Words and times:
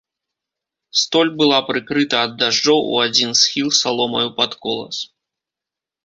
Столь 1.01 1.29
была 1.41 1.59
прыкрыта 1.67 2.15
ад 2.27 2.33
дажджоў 2.39 2.79
у 2.93 2.97
адзін 3.05 3.31
схіл 3.41 3.67
саломаю 3.81 4.29
пад 4.39 4.51
колас. 4.65 4.97